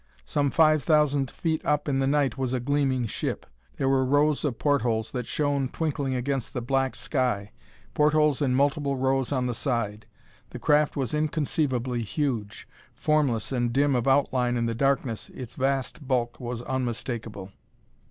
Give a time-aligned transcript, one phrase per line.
[0.25, 3.45] Some five thousand feet up in the night was a gleaming ship.
[3.77, 7.51] There were rows of portholes that shone twinkling against the black sky
[7.93, 10.07] portholes in multiple rows on the side.
[10.49, 12.67] The craft was inconceivably huge.
[12.95, 17.51] Formless and dim of outline in the darkness, its vast bulk was unmistakable.